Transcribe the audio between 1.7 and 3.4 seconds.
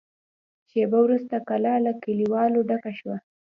له کليوالو ډکه شوه.